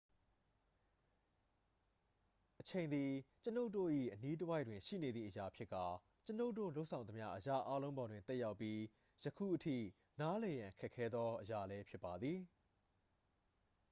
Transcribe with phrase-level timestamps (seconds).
[2.61, 3.11] အချိန်သည်
[3.43, 5.85] ကျွန်ုပ်တို့၏အနီးတစ်ဝိုက်တွင်ရှိနေသည့်အရာဖြစ်ကာ
[6.25, 8.79] ကျွန်ုပ်တို့လုပ်ဆောင်သမျှအရာအားလုံးပေါ်တွင် သက်ရောက်ပြီး
[9.23, 9.77] ယခုအထိ
[10.19, 12.39] နားလည်ရန်ခက်ခဲသောအရာလည်းဖြစ်ပါသည်